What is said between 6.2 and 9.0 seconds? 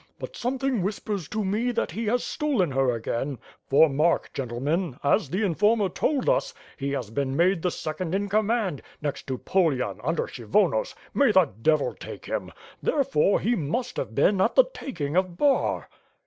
us, he has been made the second in command,